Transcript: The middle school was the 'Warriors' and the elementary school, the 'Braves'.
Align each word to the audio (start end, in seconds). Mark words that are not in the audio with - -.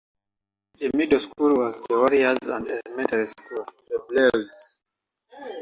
The 0.79 0.89
middle 0.95 1.19
school 1.19 1.57
was 1.57 1.75
the 1.87 1.95
'Warriors' 1.95 2.39
and 2.41 2.65
the 2.65 2.81
elementary 2.87 3.27
school, 3.27 3.67
the 3.87 3.99
'Braves'. 4.09 4.79